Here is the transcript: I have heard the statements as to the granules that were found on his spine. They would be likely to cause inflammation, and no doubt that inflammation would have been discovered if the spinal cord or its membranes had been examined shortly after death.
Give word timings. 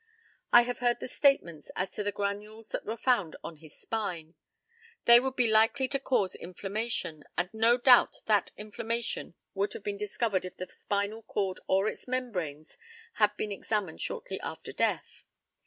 I 0.51 0.63
have 0.63 0.79
heard 0.79 0.99
the 0.99 1.07
statements 1.07 1.69
as 1.75 1.91
to 1.91 2.01
the 2.01 2.11
granules 2.11 2.69
that 2.69 2.85
were 2.87 2.97
found 2.97 3.35
on 3.43 3.57
his 3.57 3.77
spine. 3.77 4.33
They 5.05 5.19
would 5.19 5.35
be 5.35 5.45
likely 5.45 5.87
to 5.89 5.99
cause 5.99 6.33
inflammation, 6.33 7.23
and 7.37 7.53
no 7.53 7.77
doubt 7.77 8.15
that 8.25 8.49
inflammation 8.57 9.35
would 9.53 9.73
have 9.73 9.83
been 9.83 9.97
discovered 9.97 10.43
if 10.43 10.57
the 10.57 10.65
spinal 10.73 11.21
cord 11.21 11.59
or 11.67 11.87
its 11.87 12.07
membranes 12.07 12.79
had 13.21 13.37
been 13.37 13.51
examined 13.51 14.01
shortly 14.01 14.39
after 14.39 14.73
death. 14.73 15.25